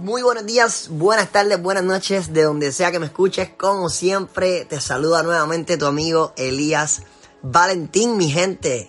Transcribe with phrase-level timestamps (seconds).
[0.00, 3.50] Muy buenos días, buenas tardes, buenas noches, de donde sea que me escuches.
[3.50, 7.02] Como siempre, te saluda nuevamente tu amigo Elías
[7.42, 8.88] Valentín, mi gente.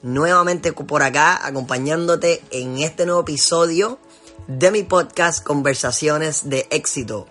[0.00, 3.98] Nuevamente por acá, acompañándote en este nuevo episodio
[4.46, 7.26] de mi podcast Conversaciones de Éxito.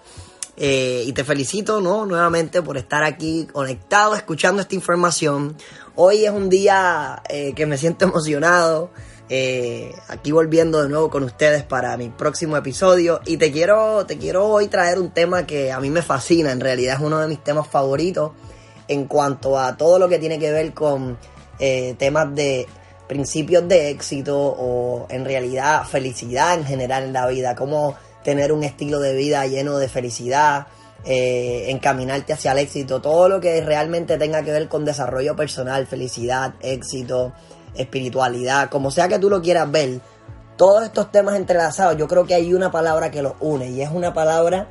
[0.55, 2.05] Eh, y te felicito, ¿no?
[2.05, 5.57] Nuevamente por estar aquí conectado, escuchando esta información.
[5.95, 8.91] Hoy es un día eh, que me siento emocionado.
[9.27, 13.21] Eh, aquí volviendo de nuevo con ustedes para mi próximo episodio.
[13.25, 16.59] Y te quiero, te quiero hoy traer un tema que a mí me fascina, en
[16.59, 18.31] realidad es uno de mis temas favoritos
[18.87, 21.17] en cuanto a todo lo que tiene que ver con
[21.59, 22.67] eh, temas de
[23.07, 28.63] principios de éxito o en realidad felicidad en general en la vida, cómo tener un
[28.63, 30.67] estilo de vida lleno de felicidad,
[31.03, 35.85] eh, encaminarte hacia el éxito, todo lo que realmente tenga que ver con desarrollo personal,
[35.85, 37.33] felicidad, éxito,
[37.75, 40.01] espiritualidad, como sea que tú lo quieras ver,
[40.57, 43.89] todos estos temas entrelazados, yo creo que hay una palabra que los une y es
[43.91, 44.67] una palabra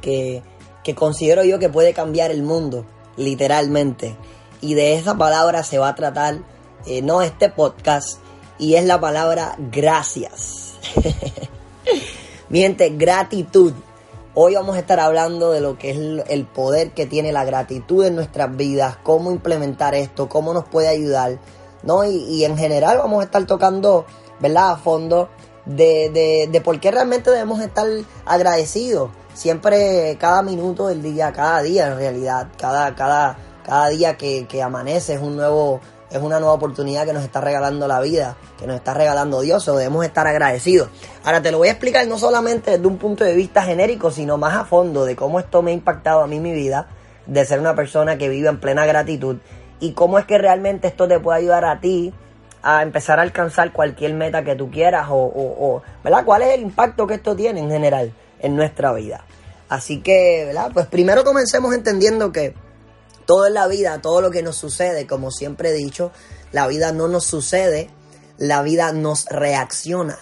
[0.00, 0.42] que,
[0.84, 2.84] que considero yo que puede cambiar el mundo,
[3.16, 4.16] literalmente.
[4.60, 6.38] Y de esa palabra se va a tratar,
[6.86, 8.18] eh, no este podcast,
[8.58, 10.74] y es la palabra gracias.
[12.50, 13.72] Mi gente, gratitud.
[14.34, 18.04] Hoy vamos a estar hablando de lo que es el poder que tiene la gratitud
[18.04, 21.38] en nuestras vidas, cómo implementar esto, cómo nos puede ayudar
[21.82, 22.04] ¿no?
[22.04, 24.04] Y, en general vamos a estar tocando,
[24.40, 24.72] ¿verdad?
[24.72, 25.28] A fondo
[25.66, 27.86] de, de, de por qué realmente debemos estar
[28.26, 29.10] agradecidos.
[29.34, 34.62] Siempre, cada minuto del día, cada día en realidad, cada, cada, cada día que, que
[34.62, 35.80] amanece es un nuevo,
[36.10, 39.66] es una nueva oportunidad que nos está regalando la vida, que nos está regalando Dios,
[39.68, 40.88] o debemos estar agradecidos.
[41.24, 44.36] Ahora te lo voy a explicar no solamente desde un punto de vista genérico, sino
[44.36, 46.88] más a fondo de cómo esto me ha impactado a mí mi vida,
[47.26, 49.36] de ser una persona que vive en plena gratitud
[49.80, 52.12] y cómo es que realmente esto te puede ayudar a ti
[52.62, 56.24] a empezar a alcanzar cualquier meta que tú quieras o, o, ¿verdad?
[56.24, 59.24] ¿Cuál es el impacto que esto tiene en general en nuestra vida?
[59.68, 60.70] Así que, ¿verdad?
[60.74, 62.54] Pues primero comencemos entendiendo que
[63.24, 66.12] todo en la vida, todo lo que nos sucede, como siempre he dicho,
[66.52, 67.88] la vida no nos sucede,
[68.36, 70.18] la vida nos reacciona.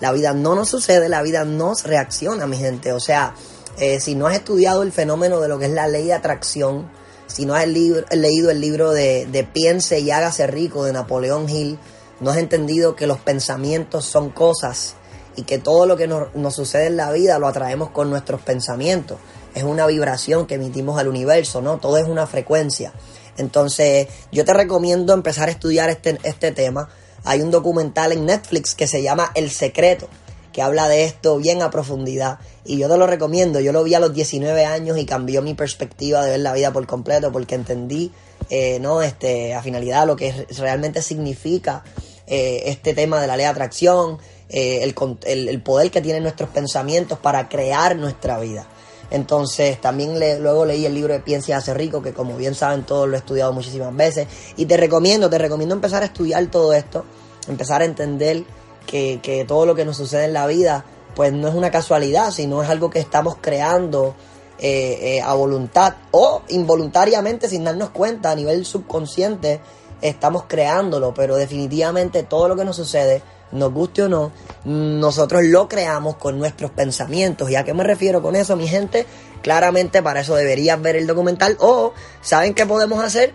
[0.00, 2.92] La vida no nos sucede, la vida nos reacciona, mi gente.
[2.92, 3.34] O sea,
[3.78, 6.88] eh, si no has estudiado el fenómeno de lo que es la ley de atracción,
[7.28, 11.78] si no has leído el libro de, Piense y hágase rico de Napoleón Hill,
[12.20, 14.94] no has entendido que los pensamientos son cosas
[15.36, 18.40] y que todo lo que nos, nos, sucede en la vida lo atraemos con nuestros
[18.40, 19.18] pensamientos.
[19.54, 21.78] Es una vibración que emitimos al universo, ¿no?
[21.78, 22.92] Todo es una frecuencia.
[23.36, 26.88] Entonces, yo te recomiendo empezar a estudiar este, este tema.
[27.24, 30.08] Hay un documental en Netflix que se llama El Secreto
[30.58, 32.40] que habla de esto bien a profundidad.
[32.64, 33.60] Y yo te lo recomiendo.
[33.60, 36.72] Yo lo vi a los 19 años y cambió mi perspectiva de ver la vida
[36.72, 38.10] por completo porque entendí,
[38.50, 39.00] eh, ¿no?
[39.00, 41.84] Este, a finalidad lo que realmente significa
[42.26, 44.18] eh, este tema de la ley de atracción,
[44.48, 48.66] eh, el, el, poder que tienen nuestros pensamientos para crear nuestra vida.
[49.12, 53.08] Entonces también luego leí el libro de Piensa hace rico, que como bien saben todos
[53.08, 54.26] lo he estudiado muchísimas veces.
[54.56, 57.04] Y te recomiendo, te recomiendo empezar a estudiar todo esto,
[57.46, 58.42] empezar a entender
[58.88, 60.84] que, todo lo que nos sucede en la vida,
[61.14, 64.14] pues no es una casualidad, sino es algo que estamos creando
[64.58, 69.60] eh, eh, a voluntad o involuntariamente sin darnos cuenta a nivel subconsciente,
[70.00, 73.22] estamos creándolo, pero definitivamente todo lo que nos sucede,
[73.52, 74.32] nos guste o no,
[74.64, 77.50] nosotros lo creamos con nuestros pensamientos.
[77.50, 79.06] ¿Y a qué me refiero con eso, mi gente?
[79.42, 83.34] Claramente para eso deberías ver el documental o, ¿saben qué podemos hacer?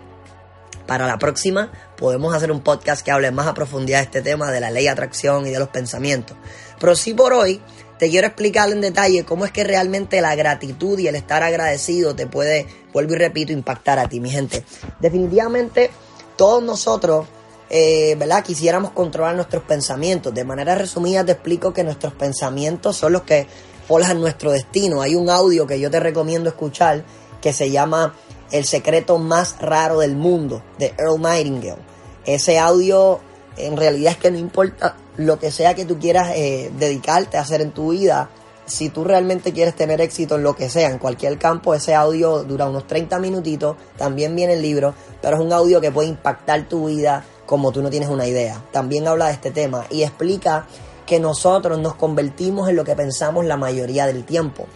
[0.86, 4.50] Para la próxima podemos hacer un podcast que hable más a profundidad de este tema
[4.50, 6.36] de la ley de atracción y de los pensamientos.
[6.78, 7.60] Pero sí por hoy
[7.98, 12.14] te quiero explicar en detalle cómo es que realmente la gratitud y el estar agradecido
[12.14, 14.64] te puede, vuelvo y repito, impactar a ti, mi gente.
[15.00, 15.90] Definitivamente
[16.36, 17.26] todos nosotros,
[17.70, 18.44] eh, ¿verdad?
[18.44, 20.34] Quisiéramos controlar nuestros pensamientos.
[20.34, 23.46] De manera resumida te explico que nuestros pensamientos son los que
[23.86, 25.00] forjan nuestro destino.
[25.00, 27.04] Hay un audio que yo te recomiendo escuchar
[27.40, 28.14] que se llama
[28.54, 31.82] el secreto más raro del mundo de Earl Nightingale.
[32.24, 33.18] Ese audio
[33.56, 37.40] en realidad es que no importa lo que sea que tú quieras eh, dedicarte a
[37.40, 38.30] hacer en tu vida,
[38.64, 42.44] si tú realmente quieres tener éxito en lo que sea, en cualquier campo, ese audio
[42.44, 46.68] dura unos 30 minutitos, también viene el libro, pero es un audio que puede impactar
[46.68, 48.62] tu vida como tú no tienes una idea.
[48.70, 50.68] También habla de este tema y explica
[51.06, 54.66] que nosotros nos convertimos en lo que pensamos la mayoría del tiempo.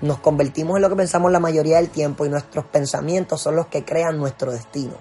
[0.00, 3.66] Nos convertimos en lo que pensamos la mayoría del tiempo y nuestros pensamientos son los
[3.66, 4.94] que crean nuestro destino.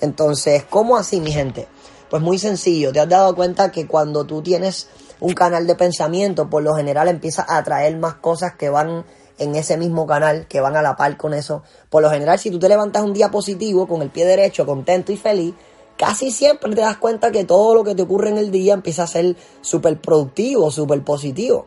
[0.00, 1.66] Entonces, ¿cómo así, mi gente?
[2.10, 4.88] Pues muy sencillo, te has dado cuenta que cuando tú tienes
[5.18, 9.04] un canal de pensamiento, por lo general empiezas a atraer más cosas que van
[9.38, 11.62] en ese mismo canal, que van a la par con eso.
[11.90, 15.12] Por lo general, si tú te levantas un día positivo, con el pie derecho, contento
[15.12, 15.54] y feliz,
[15.96, 19.02] casi siempre te das cuenta que todo lo que te ocurre en el día empieza
[19.02, 21.66] a ser súper productivo, súper positivo.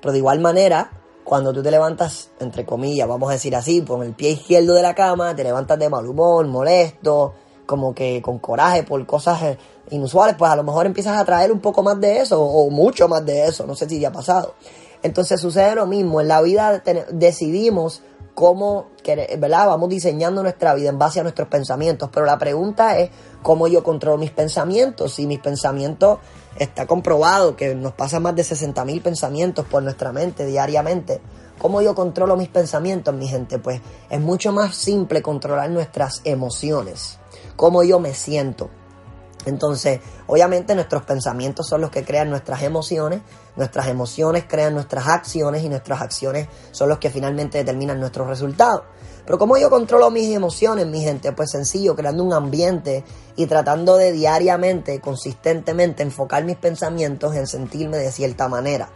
[0.00, 0.90] Pero de igual manera,
[1.30, 4.82] cuando tú te levantas, entre comillas, vamos a decir así, con el pie izquierdo de
[4.82, 7.34] la cama, te levantas de mal humor, molesto,
[7.66, 9.58] como que con coraje por cosas eh,
[9.90, 13.06] inusuales, pues a lo mejor empiezas a traer un poco más de eso o mucho
[13.06, 14.56] más de eso, no sé si ya ha pasado.
[15.04, 16.82] Entonces sucede lo mismo, en la vida
[17.12, 18.02] decidimos
[18.34, 18.88] cómo,
[19.38, 19.66] ¿verdad?
[19.66, 23.10] Vamos diseñando nuestra vida en base a nuestros pensamientos, pero la pregunta es
[23.42, 26.18] cómo yo controlo mis pensamientos, si mis pensamientos
[26.56, 31.20] está comprobado que nos pasan más de 60 mil pensamientos por nuestra mente diariamente.
[31.58, 33.58] ¿Cómo yo controlo mis pensamientos, mi gente?
[33.58, 37.20] Pues es mucho más simple controlar nuestras emociones
[37.60, 38.70] cómo yo me siento.
[39.46, 43.20] Entonces, obviamente nuestros pensamientos son los que crean nuestras emociones,
[43.56, 48.82] nuestras emociones crean nuestras acciones y nuestras acciones son los que finalmente determinan nuestros resultados.
[49.24, 51.32] Pero ¿cómo yo controlo mis emociones, mi gente?
[51.32, 53.04] Pues sencillo, creando un ambiente
[53.36, 58.88] y tratando de diariamente, consistentemente enfocar mis pensamientos en sentirme de cierta manera.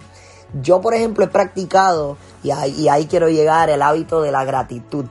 [0.61, 4.45] Yo, por ejemplo, he practicado, y ahí, y ahí quiero llegar, el hábito de la
[4.45, 5.07] gratitud.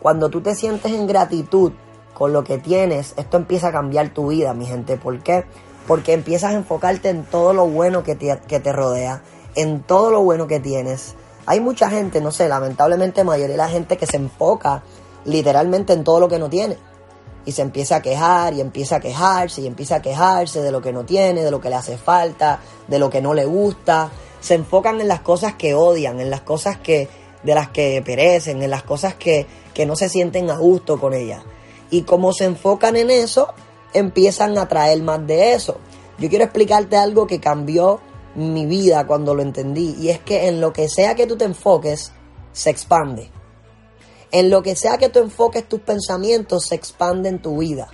[0.00, 1.72] Cuando tú te sientes en gratitud,
[2.18, 4.96] con lo que tienes, esto empieza a cambiar tu vida, mi gente.
[4.96, 5.44] ¿Por qué?
[5.86, 9.22] Porque empiezas a enfocarte en todo lo bueno que te, que te rodea,
[9.54, 11.14] en todo lo bueno que tienes.
[11.46, 14.82] Hay mucha gente, no sé, lamentablemente mayoría de la gente que se enfoca
[15.24, 16.76] literalmente en todo lo que no tiene.
[17.44, 20.82] Y se empieza a quejar y empieza a quejarse y empieza a quejarse de lo
[20.82, 24.10] que no tiene, de lo que le hace falta, de lo que no le gusta.
[24.40, 27.08] Se enfocan en las cosas que odian, en las cosas que
[27.44, 31.14] de las que perecen, en las cosas que, que no se sienten a gusto con
[31.14, 31.44] ellas.
[31.90, 33.48] Y como se enfocan en eso,
[33.92, 35.78] empiezan a traer más de eso.
[36.18, 38.00] Yo quiero explicarte algo que cambió
[38.34, 39.96] mi vida cuando lo entendí.
[39.98, 42.12] Y es que en lo que sea que tú te enfoques,
[42.52, 43.30] se expande.
[44.30, 47.88] En lo que sea que tú enfoques tus pensamientos, se expande en tu vida.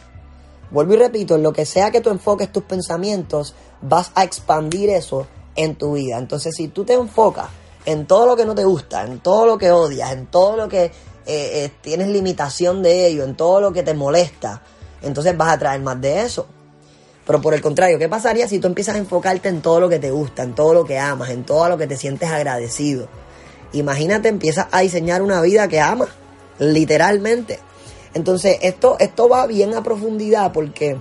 [0.71, 4.91] Vuelvo y repito, en lo que sea que tú enfoques tus pensamientos, vas a expandir
[4.91, 6.19] eso en tu vida.
[6.19, 7.49] Entonces, si tú te enfocas
[7.85, 10.69] en todo lo que no te gusta, en todo lo que odias, en todo lo
[10.69, 10.91] que
[11.27, 14.63] eh, eh, tienes limitación de ello, en todo lo que te molesta,
[15.03, 16.47] entonces vas a traer más de eso.
[17.27, 19.99] Pero por el contrario, ¿qué pasaría si tú empiezas a enfocarte en todo lo que
[19.99, 23.09] te gusta, en todo lo que amas, en todo lo que te sientes agradecido?
[23.73, 26.09] Imagínate, empiezas a diseñar una vida que amas,
[26.59, 27.59] literalmente.
[28.13, 30.99] Entonces, esto, esto va bien a profundidad porque,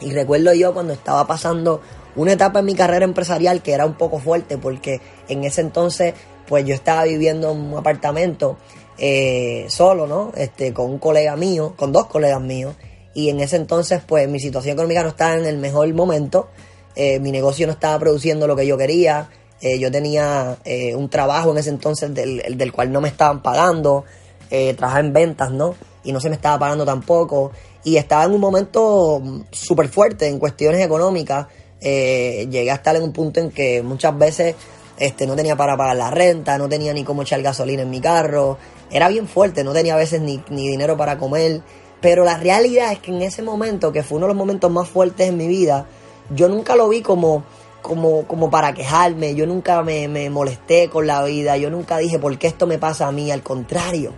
[0.00, 1.82] y recuerdo yo cuando estaba pasando
[2.16, 6.14] una etapa en mi carrera empresarial que era un poco fuerte porque en ese entonces,
[6.46, 8.56] pues yo estaba viviendo en un apartamento
[8.98, 10.32] eh, solo, ¿no?
[10.36, 12.74] Este, con un colega mío, con dos colegas míos.
[13.14, 16.48] Y en ese entonces, pues mi situación económica no estaba en el mejor momento.
[16.96, 19.30] Eh, mi negocio no estaba produciendo lo que yo quería.
[19.60, 20.56] Eh, yo tenía
[20.96, 24.04] un trabajo en ese entonces del, del cual no me estaban pagando.
[24.48, 25.74] trabajaba en ventas, ¿no?
[26.04, 27.52] Y no se me estaba pagando tampoco.
[27.84, 31.46] Y estaba en un momento súper fuerte en cuestiones económicas.
[31.80, 34.54] llegué a estar en un punto en que muchas veces
[34.98, 38.00] este, no tenía para pagar la renta, no tenía ni cómo echar gasolina en mi
[38.00, 38.58] carro,
[38.90, 41.62] era bien fuerte, no tenía a veces ni, dinero para comer.
[42.00, 44.88] Pero la realidad es que en ese momento, que fue uno de los momentos más
[44.88, 45.86] fuertes en mi vida,
[46.34, 47.44] yo nunca lo vi como,
[47.82, 52.18] como, como para quejarme, yo nunca me, me molesté con la vida, yo nunca dije,
[52.18, 53.30] ¿por qué esto me pasa a mí?
[53.30, 54.12] Al contrario,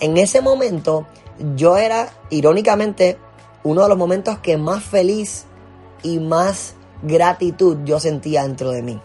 [0.00, 1.06] en ese momento
[1.56, 3.18] yo era, irónicamente,
[3.64, 5.44] uno de los momentos que más feliz
[6.02, 9.00] y más gratitud yo sentía dentro de mí.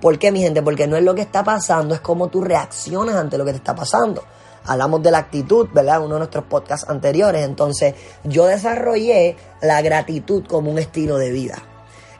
[0.00, 0.62] ¿Por qué, mi gente?
[0.62, 3.56] Porque no es lo que está pasando, es cómo tú reaccionas ante lo que te
[3.58, 4.22] está pasando.
[4.64, 6.00] Hablamos de la actitud, ¿verdad?
[6.04, 7.44] Uno de nuestros podcasts anteriores.
[7.44, 11.56] Entonces, yo desarrollé la gratitud como un estilo de vida.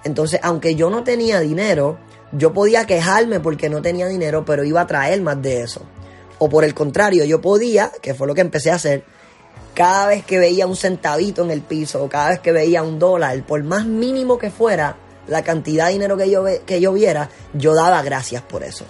[0.04, 1.98] Entonces, aunque yo no tenía dinero,
[2.32, 5.82] yo podía quejarme porque no tenía dinero, pero iba a traer más de eso.
[6.38, 9.04] O por el contrario, yo podía, que fue lo que empecé a hacer,
[9.74, 12.98] cada vez que veía un centavito en el piso, o cada vez que veía un
[12.98, 14.96] dólar, por más mínimo que fuera,
[15.28, 18.84] la cantidad de dinero que yo, que yo viera, yo daba gracias por eso.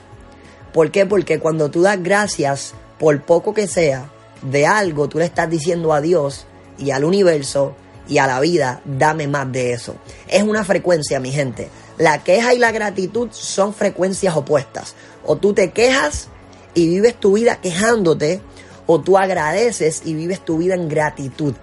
[0.72, 1.06] ¿Por qué?
[1.06, 4.10] Porque cuando tú das gracias, por poco que sea,
[4.42, 6.46] de algo, tú le estás diciendo a Dios
[6.78, 7.74] y al universo
[8.08, 9.96] y a la vida, dame más de eso.
[10.28, 11.68] Es una frecuencia, mi gente.
[11.98, 14.94] La queja y la gratitud son frecuencias opuestas.
[15.24, 16.28] O tú te quejas
[16.74, 18.40] y vives tu vida quejándote,
[18.86, 21.54] o tú agradeces y vives tu vida en gratitud.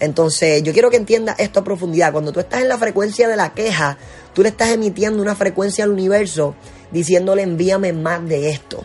[0.00, 2.12] Entonces, yo quiero que entiendas esto a profundidad.
[2.12, 3.98] Cuando tú estás en la frecuencia de la queja,
[4.34, 6.54] tú le estás emitiendo una frecuencia al universo
[6.90, 8.84] diciéndole envíame más de esto.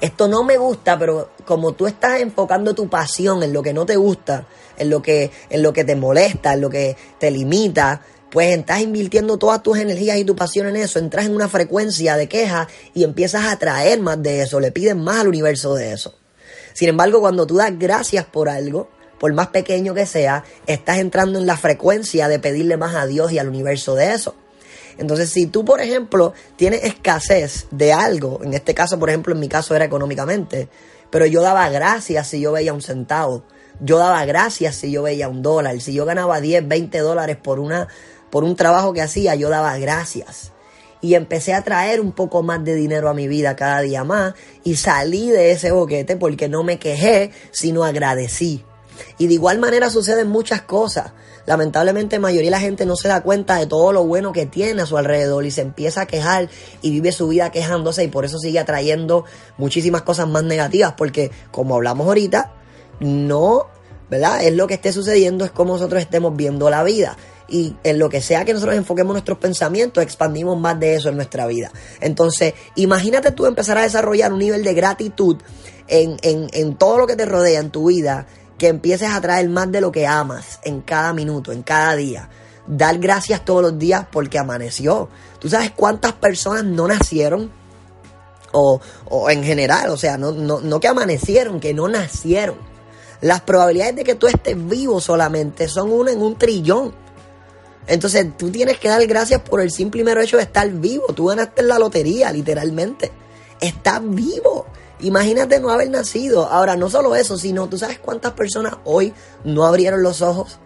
[0.00, 3.86] Esto no me gusta, pero como tú estás enfocando tu pasión en lo que no
[3.86, 4.46] te gusta,
[4.78, 8.80] en lo que, en lo que te molesta, en lo que te limita, pues estás
[8.80, 12.66] invirtiendo todas tus energías y tu pasión en eso, entras en una frecuencia de queja
[12.94, 16.14] y empiezas a atraer más de eso, le pides más al universo de eso.
[16.72, 18.88] Sin embargo, cuando tú das gracias por algo,
[19.20, 23.30] por más pequeño que sea, estás entrando en la frecuencia de pedirle más a Dios
[23.30, 24.34] y al universo de eso.
[24.96, 29.40] Entonces, si tú, por ejemplo, tienes escasez de algo, en este caso, por ejemplo, en
[29.40, 30.68] mi caso era económicamente,
[31.10, 33.44] pero yo daba gracias si yo veía un centavo,
[33.78, 37.60] yo daba gracias si yo veía un dólar, si yo ganaba 10, 20 dólares por,
[37.60, 37.88] una,
[38.30, 40.52] por un trabajo que hacía, yo daba gracias.
[41.02, 44.34] Y empecé a traer un poco más de dinero a mi vida cada día más
[44.64, 48.64] y salí de ese boquete porque no me quejé, sino agradecí.
[49.18, 51.12] Y de igual manera suceden muchas cosas.
[51.46, 54.46] Lamentablemente, la mayoría de la gente no se da cuenta de todo lo bueno que
[54.46, 56.48] tiene a su alrededor y se empieza a quejar
[56.82, 59.24] y vive su vida quejándose y por eso sigue atrayendo
[59.58, 60.94] muchísimas cosas más negativas.
[60.96, 62.52] Porque, como hablamos ahorita,
[63.00, 63.66] no,
[64.10, 64.44] ¿verdad?
[64.44, 67.16] Es lo que esté sucediendo, es como nosotros estemos viendo la vida
[67.50, 71.16] y en lo que sea que nosotros enfoquemos nuestros pensamientos, expandimos más de eso en
[71.16, 71.72] nuestra vida.
[72.00, 75.36] Entonces, imagínate tú empezar a desarrollar un nivel de gratitud
[75.88, 78.26] en, en, en todo lo que te rodea en tu vida
[78.60, 82.28] que empieces a traer más de lo que amas en cada minuto, en cada día.
[82.66, 85.08] Dar gracias todos los días porque amaneció.
[85.38, 87.50] ¿Tú sabes cuántas personas no nacieron?
[88.52, 92.58] O, o en general, o sea, no, no, no que amanecieron, que no nacieron.
[93.22, 96.92] Las probabilidades de que tú estés vivo solamente son una en un trillón.
[97.86, 101.06] Entonces tú tienes que dar gracias por el simple y mero hecho de estar vivo.
[101.14, 103.10] Tú ganaste la lotería, literalmente.
[103.58, 104.66] Estás vivo.
[105.02, 106.46] Imagínate no haber nacido.
[106.46, 109.12] Ahora, no solo eso, sino tú sabes cuántas personas hoy
[109.44, 110.58] no abrieron los ojos.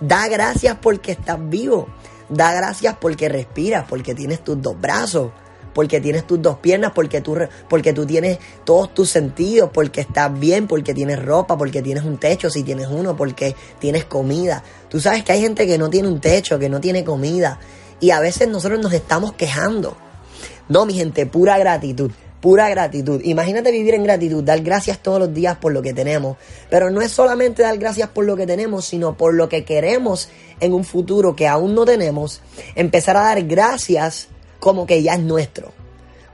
[0.00, 1.88] Da gracias porque estás vivo.
[2.28, 5.32] Da gracias porque respiras, porque tienes tus dos brazos,
[5.74, 7.36] porque tienes tus dos piernas, porque tú,
[7.68, 12.18] porque tú tienes todos tus sentidos, porque estás bien, porque tienes ropa, porque tienes un
[12.18, 14.62] techo si tienes uno, porque tienes comida.
[14.88, 17.58] Tú sabes que hay gente que no tiene un techo, que no tiene comida.
[17.98, 19.96] Y a veces nosotros nos estamos quejando.
[20.68, 23.20] No, mi gente, pura gratitud pura gratitud.
[23.24, 26.36] Imagínate vivir en gratitud, dar gracias todos los días por lo que tenemos.
[26.68, 30.28] Pero no es solamente dar gracias por lo que tenemos, sino por lo que queremos
[30.60, 32.40] en un futuro que aún no tenemos.
[32.74, 34.28] Empezar a dar gracias
[34.58, 35.72] como que ya es nuestro.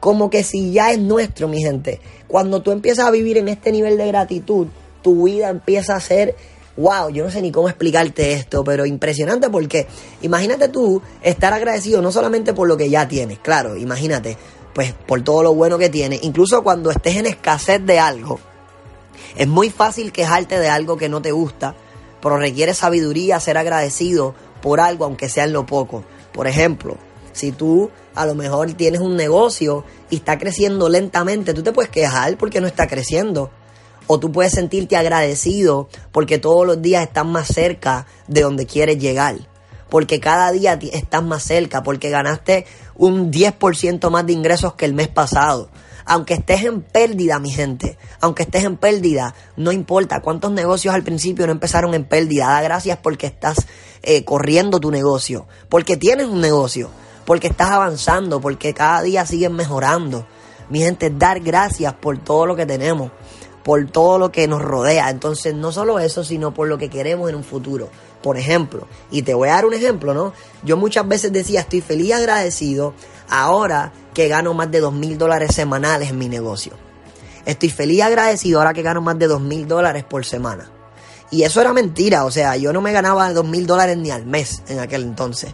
[0.00, 2.00] Como que si ya es nuestro, mi gente.
[2.28, 4.68] Cuando tú empiezas a vivir en este nivel de gratitud,
[5.02, 6.36] tu vida empieza a ser
[6.76, 9.86] wow, yo no sé ni cómo explicarte esto, pero impresionante porque
[10.22, 14.36] imagínate tú estar agradecido no solamente por lo que ya tienes, claro, imagínate,
[14.76, 16.21] pues por todo lo bueno que tiene.
[16.23, 18.38] Incluso cuando estés en escasez de algo,
[19.35, 21.75] es muy fácil quejarte de algo que no te gusta,
[22.21, 26.04] pero requiere sabiduría ser agradecido por algo, aunque sea en lo poco.
[26.30, 26.99] Por ejemplo,
[27.33, 31.90] si tú a lo mejor tienes un negocio y está creciendo lentamente, tú te puedes
[31.90, 33.50] quejar porque no está creciendo.
[34.06, 38.99] O tú puedes sentirte agradecido porque todos los días estás más cerca de donde quieres
[38.99, 39.37] llegar
[39.88, 42.66] porque cada día estás más cerca, porque ganaste
[42.98, 45.68] un 10% más de ingresos que el mes pasado.
[46.04, 51.02] Aunque estés en pérdida, mi gente, aunque estés en pérdida, no importa cuántos negocios al
[51.02, 52.46] principio no empezaron en pérdida.
[52.46, 53.66] Da gracias porque estás
[54.02, 56.90] eh, corriendo tu negocio, porque tienes un negocio,
[57.24, 60.26] porque estás avanzando, porque cada día sigues mejorando.
[60.70, 63.10] Mi gente, dar gracias por todo lo que tenemos,
[63.66, 65.11] por todo lo que nos rodea.
[65.11, 67.88] Entonces, no solo eso, sino por lo que queremos en un futuro.
[68.23, 70.32] Por ejemplo, y te voy a dar un ejemplo, ¿no?
[70.62, 72.94] Yo muchas veces decía, estoy feliz y agradecido
[73.28, 76.75] ahora que gano más de dos mil dólares semanales en mi negocio.
[77.44, 80.70] Estoy feliz y agradecido ahora que gano más de dos mil dólares por semana.
[81.32, 84.26] Y eso era mentira, o sea, yo no me ganaba dos mil dólares ni al
[84.26, 85.52] mes en aquel entonces.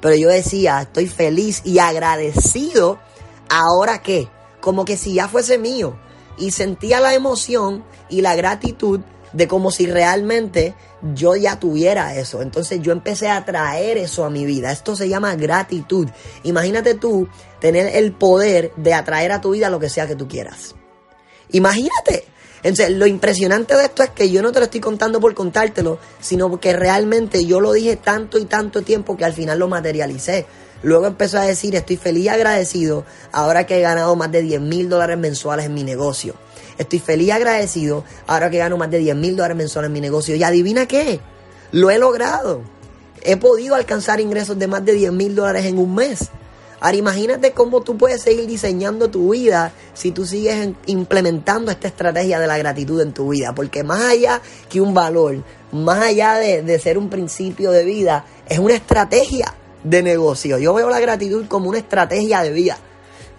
[0.00, 3.00] Pero yo decía, estoy feliz y agradecido
[3.48, 4.28] ahora que,
[4.60, 5.98] como que si ya fuese mío.
[6.38, 9.00] Y sentía la emoción y la gratitud
[9.32, 10.74] de como si realmente
[11.14, 12.42] yo ya tuviera eso.
[12.42, 14.72] Entonces yo empecé a traer eso a mi vida.
[14.72, 16.08] Esto se llama gratitud.
[16.44, 17.28] Imagínate tú
[17.60, 20.74] tener el poder de atraer a tu vida lo que sea que tú quieras.
[21.50, 22.24] Imagínate.
[22.62, 25.98] Entonces, lo impresionante de esto es que yo no te lo estoy contando por contártelo,
[26.20, 30.44] sino porque realmente yo lo dije tanto y tanto tiempo que al final lo materialicé.
[30.82, 34.60] Luego empezó a decir, estoy feliz y agradecido ahora que he ganado más de 10
[34.60, 36.34] mil dólares mensuales en mi negocio.
[36.78, 40.00] Estoy feliz y agradecido ahora que gano más de 10 mil dólares mensuales en mi
[40.00, 40.36] negocio.
[40.36, 41.20] Y adivina qué,
[41.72, 42.62] lo he logrado.
[43.22, 46.28] he podido alcanzar ingresos de más de 10 mil dólares en un mes.
[46.80, 52.38] Ahora imagínate cómo tú puedes seguir diseñando tu vida si tú sigues implementando esta estrategia
[52.38, 53.52] de la gratitud en tu vida.
[53.52, 55.42] Porque más allá que un valor,
[55.72, 60.58] más allá de, de ser un principio de vida, es una estrategia de negocio.
[60.58, 62.78] Yo veo la gratitud como una estrategia de vida.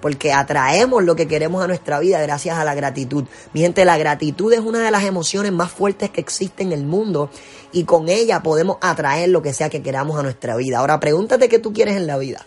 [0.01, 3.25] Porque atraemos lo que queremos a nuestra vida gracias a la gratitud.
[3.53, 6.85] Mi gente, la gratitud es una de las emociones más fuertes que existen en el
[6.85, 7.29] mundo
[7.73, 10.79] y con ella podemos atraer lo que sea que queramos a nuestra vida.
[10.79, 12.45] Ahora pregúntate qué tú quieres en la vida.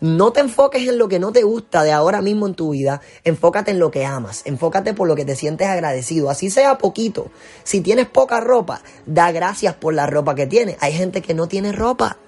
[0.00, 3.00] No te enfoques en lo que no te gusta de ahora mismo en tu vida,
[3.22, 7.30] enfócate en lo que amas, enfócate por lo que te sientes agradecido, así sea poquito.
[7.62, 10.76] Si tienes poca ropa, da gracias por la ropa que tienes.
[10.80, 12.18] Hay gente que no tiene ropa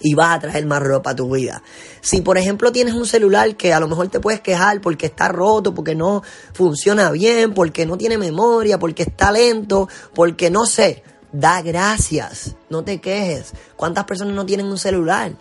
[0.00, 1.62] y vas a traer más ropa a tu vida.
[2.00, 5.28] Si por ejemplo tienes un celular que a lo mejor te puedes quejar porque está
[5.28, 11.02] roto, porque no funciona bien, porque no tiene memoria, porque está lento, porque no sé,
[11.32, 13.52] da gracias, no te quejes.
[13.76, 15.32] ¿Cuántas personas no tienen un celular?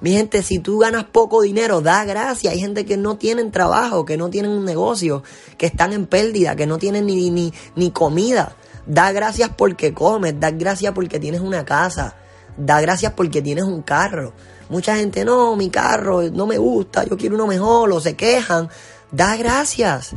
[0.00, 2.52] Mi gente, si tú ganas poco dinero, da gracias.
[2.52, 5.24] Hay gente que no tienen trabajo, que no tienen un negocio,
[5.56, 8.54] que están en pérdida, que no tienen ni, ni, ni comida.
[8.86, 12.16] Da gracias porque comes, da gracias porque tienes una casa,
[12.58, 14.34] da gracias porque tienes un carro.
[14.68, 18.68] Mucha gente, no, mi carro no me gusta, yo quiero uno mejor, o se quejan.
[19.10, 20.10] Da gracias.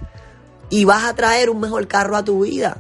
[0.70, 2.78] Y vas a traer un mejor carro a tu vida.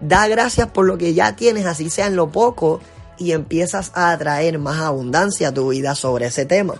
[0.00, 2.80] Da gracias por lo que ya tienes, así sea en lo poco,
[3.16, 6.74] y empiezas a atraer más abundancia a tu vida sobre ese tema.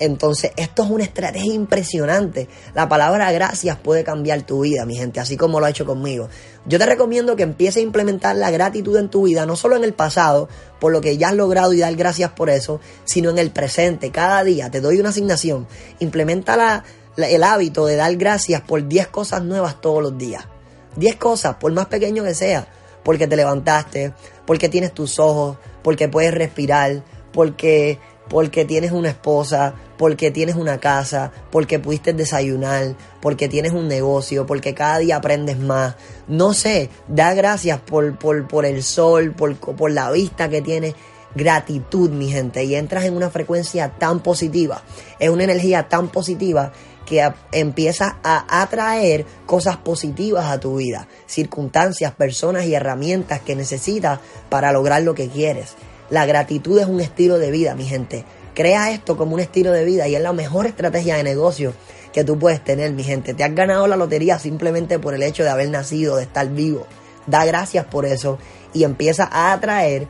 [0.00, 2.48] Entonces, esto es una estrategia impresionante.
[2.74, 6.28] La palabra gracias puede cambiar tu vida, mi gente, así como lo ha hecho conmigo.
[6.64, 9.84] Yo te recomiendo que empieces a implementar la gratitud en tu vida, no solo en
[9.84, 10.48] el pasado,
[10.80, 14.10] por lo que ya has logrado y dar gracias por eso, sino en el presente.
[14.10, 15.66] Cada día te doy una asignación.
[15.98, 16.82] Implementa
[17.16, 20.46] el hábito de dar gracias por 10 cosas nuevas todos los días.
[20.96, 22.66] 10 cosas, por más pequeño que sea.
[23.04, 24.14] Porque te levantaste,
[24.46, 27.02] porque tienes tus ojos, porque puedes respirar,
[27.32, 27.98] porque
[28.30, 34.46] porque tienes una esposa, porque tienes una casa, porque pudiste desayunar, porque tienes un negocio,
[34.46, 35.96] porque cada día aprendes más.
[36.28, 40.94] No sé, da gracias por, por, por el sol, por, por la vista que tienes.
[41.32, 44.82] Gratitud, mi gente, y entras en una frecuencia tan positiva,
[45.20, 46.72] es una energía tan positiva
[47.06, 54.18] que empiezas a atraer cosas positivas a tu vida, circunstancias, personas y herramientas que necesitas
[54.48, 55.76] para lograr lo que quieres.
[56.10, 58.24] La gratitud es un estilo de vida, mi gente.
[58.54, 61.72] Crea esto como un estilo de vida y es la mejor estrategia de negocio
[62.12, 63.32] que tú puedes tener, mi gente.
[63.32, 66.84] Te has ganado la lotería simplemente por el hecho de haber nacido, de estar vivo.
[67.28, 68.38] Da gracias por eso
[68.72, 70.08] y empieza a atraer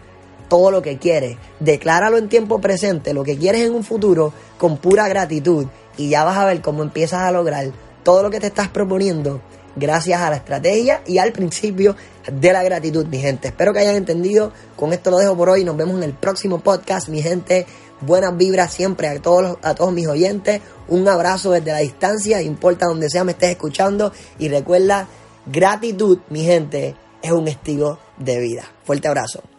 [0.49, 1.37] todo lo que quieres.
[1.61, 5.67] Decláralo en tiempo presente, lo que quieres en un futuro, con pura gratitud.
[5.99, 7.67] Y ya vas a ver cómo empiezas a lograr
[8.03, 9.43] todo lo que te estás proponiendo
[9.77, 11.97] gracias a la estrategia y al principio
[12.31, 13.49] de la gratitud, mi gente.
[13.49, 14.53] Espero que hayan entendido.
[14.77, 15.65] Con esto lo dejo por hoy.
[15.65, 17.67] Nos vemos en el próximo podcast, mi gente.
[18.01, 20.61] Buenas vibras siempre a todos, a todos mis oyentes.
[20.89, 24.13] Un abrazo desde la distancia, importa donde sea me estés escuchando.
[24.39, 25.07] Y recuerda,
[25.47, 28.65] gratitud, mi gente, es un estilo de vida.
[28.85, 29.50] Fuerte abrazo.